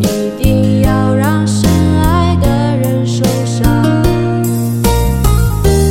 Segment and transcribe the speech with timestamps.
[0.00, 4.02] 一定要让深爱的人受伤。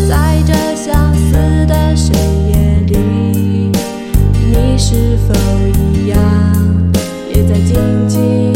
[0.10, 2.16] 在这相似的深
[2.48, 3.72] 夜里
[4.52, 5.34] 你是否
[5.80, 6.20] 一样
[7.34, 7.76] 也在静
[8.08, 8.55] 静